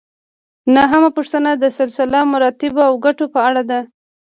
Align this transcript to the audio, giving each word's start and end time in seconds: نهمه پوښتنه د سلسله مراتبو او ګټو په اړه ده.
نهمه 0.75 1.09
پوښتنه 1.17 1.51
د 1.57 1.63
سلسله 1.79 2.19
مراتبو 2.33 2.81
او 2.89 2.93
ګټو 3.05 3.25
په 3.33 3.39
اړه 3.49 3.63
ده. 3.69 3.79